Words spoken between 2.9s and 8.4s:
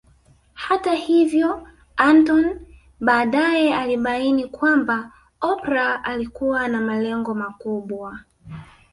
baadae alibaini kwamba Oprah alikuwa na malengo makubwa